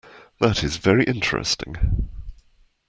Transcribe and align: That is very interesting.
That 0.39 0.63
is 0.63 0.77
very 0.77 1.03
interesting. 1.03 2.09